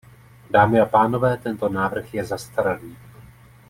Dámy 0.49 0.79
a 0.81 0.85
pánové, 0.85 1.37
tento 1.37 1.69
návrh 1.69 2.13
je 2.13 2.25
zastaralý. 2.25 2.97